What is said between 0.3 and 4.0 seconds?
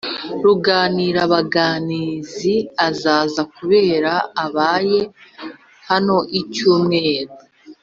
Ruganirabaganizi azaza kuba